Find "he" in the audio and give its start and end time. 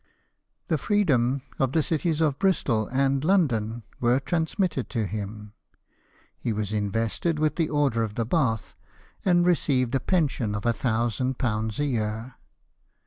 6.35-6.51